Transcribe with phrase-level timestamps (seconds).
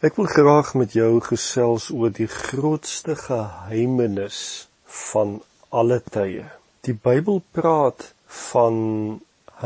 [0.00, 4.38] Ek wil graag met jou gesels oor die grootste geheimenis
[5.10, 5.34] van
[5.68, 6.46] alle tye.
[6.88, 8.06] Die Bybel praat
[8.48, 8.78] van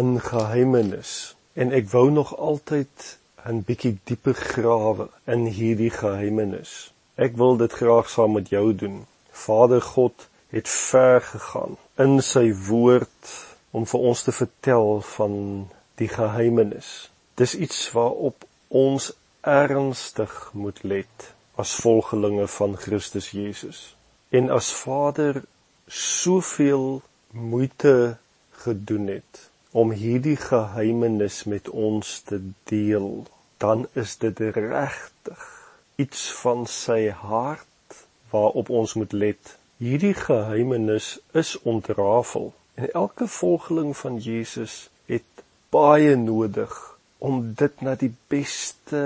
[0.00, 6.92] 'n geheimenis en ek wou nog altyd 'n bietjie dieper grawe in hierdie geheimenis.
[7.14, 9.06] Ek wil dit graag saam met jou doen.
[9.30, 13.36] Vader God het ver gegaan in sy woord
[13.70, 17.10] om vir ons te vertel van die geheimenis.
[17.34, 19.12] Dis iets waarop ons
[19.42, 23.96] ernstig moet let as volgelinge van Christus Jesus.
[24.28, 25.42] En as Vader
[25.86, 28.16] soveel moeite
[28.50, 36.66] gedoen het om hierdie geheimenis met ons te deel, dan is dit regtig iets van
[36.66, 37.98] sy hart
[38.30, 39.56] waarop ons moet let.
[39.76, 46.91] Hierdie geheimenis is ontrafel en elke volgeling van Jesus het baie nodig
[47.22, 49.02] om dit na die beste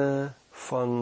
[0.69, 0.93] van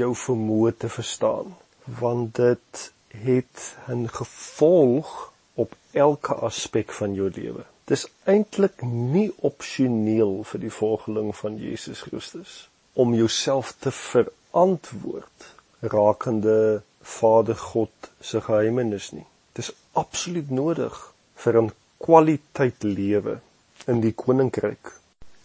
[0.00, 1.56] jou vermoë te verstaan
[2.00, 2.92] want dit
[3.24, 7.64] het 'n gevolg op elke aspek van jou lewe.
[7.84, 15.46] Dis eintlik nie opsioneel vir die volgeling van Jesus Christus om jouself te verantwoord
[15.80, 19.26] rakende Vader God se geheimenis nie.
[19.52, 23.40] Dis absoluut nodig vir 'n kwaliteit lewe
[23.86, 24.92] in die koninkryk.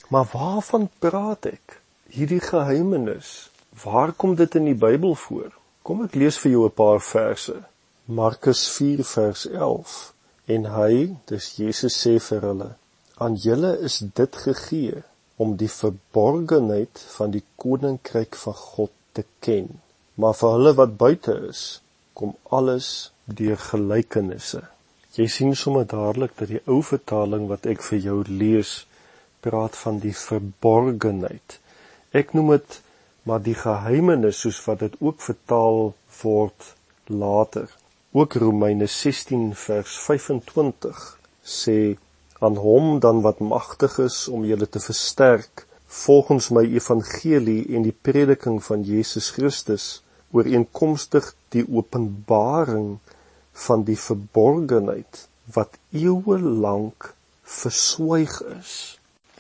[0.07, 1.79] Maar waarvan praat ek?
[2.11, 3.49] Hierdie geheimenis.
[3.83, 5.53] Waar kom dit in die Bybel voor?
[5.81, 7.55] Kom ek lees vir jou 'n paar verse.
[8.05, 10.13] Markus 4 vers 11.
[10.45, 12.69] En hy, dis Jesus sê vir hulle:
[13.17, 15.03] "Aan julle is dit gegee
[15.35, 19.81] om die verborgenheid van die koninkryk van God te ken.
[20.15, 21.81] Maar vir hulle wat buite is,
[22.13, 24.61] kom alles deur gelykenisse."
[25.15, 28.85] Jy sien sommer dadelik dat die ou vertaling wat ek vir jou lees
[29.43, 31.59] praat van die verborgenheid.
[32.15, 32.79] Ek noem dit
[33.27, 36.73] maar die geheimenis soos wat dit ook vertaal word
[37.07, 37.67] later.
[38.11, 41.03] Ook Romeine 16 vers 25
[41.43, 41.77] sê
[42.43, 45.65] aan hom dan wat magtig is om julle te versterk
[46.03, 49.87] volgens my evangelie en die prediking van Jesus Christus
[50.33, 52.97] ooreenkomstig die openbaring
[53.67, 58.73] van die verborgenheid wat eeue lank verswyg is.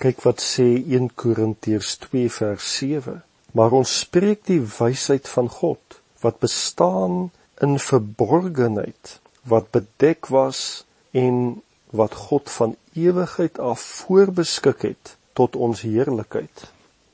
[0.01, 3.21] Kyk wat sê 1 Korintiërs 2 vers 7.
[3.53, 7.29] Maar ons spreek die wysheid van God wat bestaan
[7.61, 11.61] in verborgenheid wat bedek was en
[11.91, 16.65] wat God van ewigheid af voorbeskik het tot ons heerlikheid.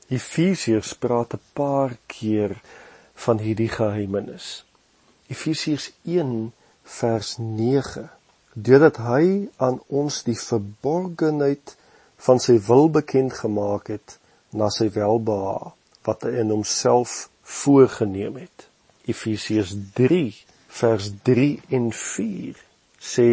[0.08, 2.60] Efesiërs praat 'n paar keer
[3.14, 4.64] van hierdie geheimenis.
[5.26, 6.52] Efesiërs 1
[6.82, 8.10] vers 9.
[8.52, 11.76] Deurdat hy aan ons die verborgenheid
[12.26, 14.18] van sy wil bekend gemaak het
[14.52, 15.72] na sy welbehae
[16.08, 17.28] wat hy in homself
[17.60, 18.68] voorgenem het.
[19.10, 20.24] Efesiërs 3
[20.80, 22.62] vers 3 en 4
[23.12, 23.28] sê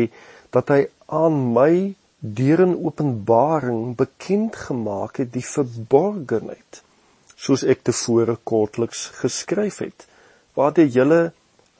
[0.55, 0.81] dat hy
[1.21, 1.71] aan my
[2.19, 6.81] deur 'n openbaring bekend gemaak het die verborgenheid
[7.45, 10.07] soos ek tevore kortliks geskryf het
[10.57, 11.21] waardeur julle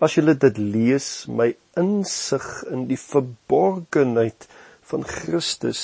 [0.08, 1.08] as julle dit lees
[1.40, 1.50] my
[1.84, 4.48] insig in die verborgenheid
[4.92, 5.82] van Christus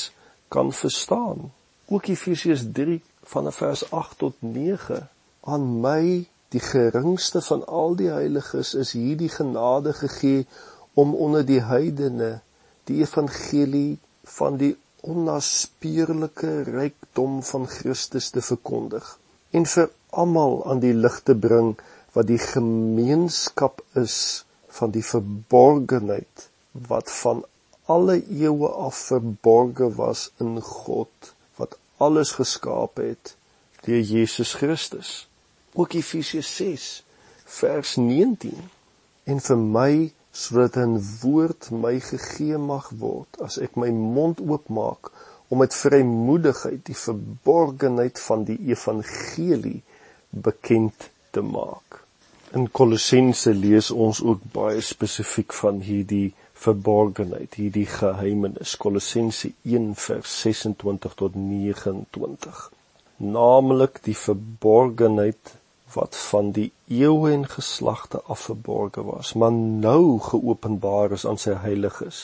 [0.53, 1.49] kan verstaan.
[1.89, 3.01] Ook Efesiërs 3
[3.33, 5.09] van vers 8 tot 9
[5.53, 10.45] aan my die geringste van al die heiliges is hierdie genade gegee
[10.93, 12.31] om onder die heidene
[12.89, 13.97] die evangelie
[14.37, 19.07] van die onnaspeurlike rykdom van Christus te verkondig
[19.59, 19.89] en vir
[20.23, 21.73] almal aan die lig te bring
[22.13, 24.17] wat die gemeenskap is
[24.77, 26.47] van die verborgenheid
[26.93, 27.43] wat van
[27.93, 33.35] alle eeue af verborge was in God wat alles geskaap het
[33.85, 35.11] deur Jesus Christus.
[35.73, 36.89] Ook Efesiërs 6
[37.59, 38.69] vers 19
[39.23, 39.93] en vir my
[40.43, 45.11] sodat 'n woord my gegee mag word as ek my mond oopmaak
[45.47, 49.81] om met vrymoedigheid die verborgenheid van die evangelie
[50.29, 51.99] bekend te maak.
[52.57, 56.33] In Kolossense lees ons ook baie spesifiek van hierdie
[56.63, 58.77] verborgenheid, hierdie geheimenis.
[58.81, 62.61] Kolossense 1 vers 26 tot 29.
[63.33, 65.55] Naamlik die verborgenheid
[65.93, 71.53] wat van die eeue en geslagte af verborge was, maar nou geopenbaar is aan sy
[71.65, 72.21] heiliges,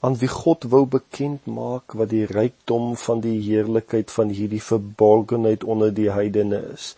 [0.00, 5.66] aan wie God wou bekend maak wat die rykdom van die heerlikheid van hierdie verborgenheid
[5.66, 6.92] onder die heidene is.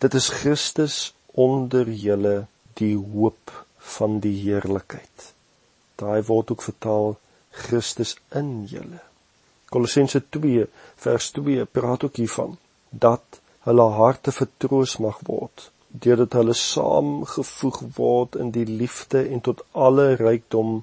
[0.00, 0.98] Dit is Christus
[1.36, 2.36] onder julle
[2.80, 3.52] die hoop
[3.96, 5.32] van die heerlikheid.
[5.96, 7.16] Daai word ook vertaal
[7.50, 9.00] Christus in julle.
[9.72, 10.66] Kolossense 2
[11.04, 12.58] vers 2 praat ook hiervan
[12.90, 15.70] dat hulle harte vertroos mag word
[16.04, 20.82] deurdat hulle saamgevoeg word in die liefde en tot alle rykdom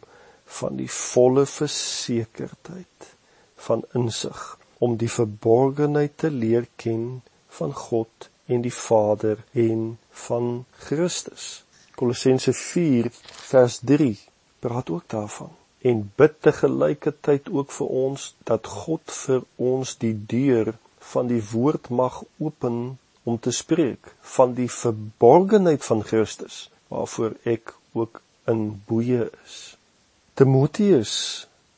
[0.60, 3.10] van die volle versekerdheid
[3.68, 4.42] van insig
[4.88, 7.06] om die verborgenheid te leer ken
[7.60, 9.84] van God en die Vader en
[10.28, 10.50] van
[10.88, 11.64] Christus.
[11.96, 13.10] Kolossense 4
[13.52, 14.12] vers 3
[14.64, 15.52] praat ook daarvan
[15.92, 20.72] en bid te gelykertyd ook vir ons dat God vir ons die deur
[21.14, 22.78] van die woord mag open
[23.24, 26.60] om te spreek van die verborgenheid van Christus
[26.94, 28.22] waarvoor ek ook
[28.52, 29.58] in boeye is.
[30.40, 31.14] Timoteus,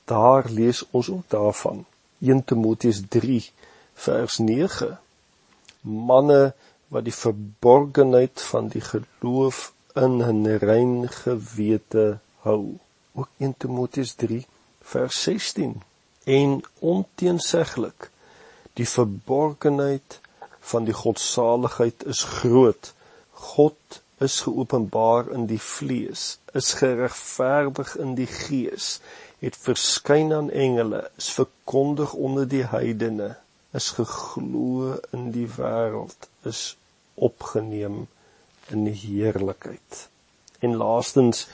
[0.06, 1.86] daar lees ons ook daarvan.
[2.22, 3.42] 1 Timoteus 3
[4.06, 4.98] vers 9.
[5.82, 6.54] Manne
[6.94, 12.06] wat die verborgenheid van die geloof in 'n rein gewete
[12.46, 12.78] hou.
[13.16, 14.46] Ook 1 Timoteus 3
[14.82, 15.82] vers 16.
[16.24, 18.10] En onteenseglik
[18.74, 20.20] die verborgenheid
[20.60, 22.94] van die godsaligheid is groot.
[23.32, 29.00] God is geopenbaar in die vlees, is geregverdig in die gees,
[29.44, 33.34] het verskyn aan engele, is verkondig onder die heidene,
[33.76, 36.78] is geglo in die wêreld, is
[37.16, 38.06] opgeneem
[38.72, 40.06] in die heerlikheid.
[40.64, 41.46] En laastens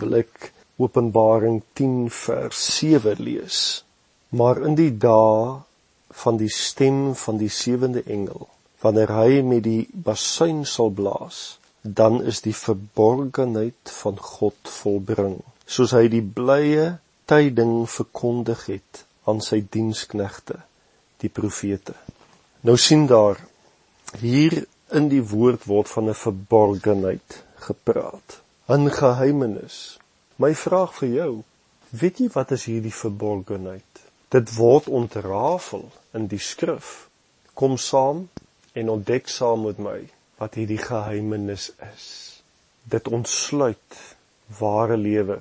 [0.00, 3.60] wil ek Openbaring 10 vers 7 lees.
[4.36, 5.62] Maar in die dae
[6.22, 8.48] van die stem van die sewende engel
[8.84, 15.94] wanneer hy met die basuin sal blaas, dan is die verborgenheid van God volbring, soos
[15.96, 16.96] hy die blye
[17.30, 20.60] tyding verkondig het aan sy diensknegte,
[21.22, 21.96] die profete.
[22.66, 23.40] Nou sien daar
[24.20, 24.60] hier
[24.94, 29.98] in die woord word van 'n verborgenheid gepraat, 'n geheimenis.
[30.42, 31.32] My vraag vir jou,
[31.90, 34.00] weet jy wat is hierdie verborgenheid?
[34.28, 35.84] Dit word ontrafel
[36.18, 37.06] in die skrif.
[37.54, 38.28] Kom saam
[38.72, 40.00] en ontdek saam met my
[40.40, 42.08] wat hierdie geheimenis is.
[42.82, 44.00] Dit ontsluit
[44.58, 45.38] ware lewe